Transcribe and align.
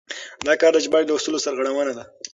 دا 0.45 0.53
کار 0.61 0.71
د 0.73 0.77
ژباړې 0.85 1.05
له 1.07 1.13
اصولو 1.17 1.43
سرغړونه 1.45 1.91
ده. 1.97 2.03